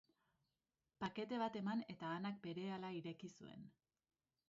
Pakete 1.03 1.39
bat 1.43 1.59
eman, 1.61 1.85
eta 1.97 2.09
Annak 2.17 2.43
berehala 2.49 2.93
ireki 3.01 3.35
zuen. 3.37 3.73